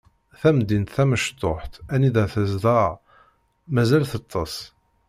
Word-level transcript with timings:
Tamdint 0.39 0.91
tamecṭuḥt 0.95 1.73
anida 1.93 2.23
tezdeɣ 2.33 2.89
mazal 3.73 4.03
teṭṭes. 4.11 4.55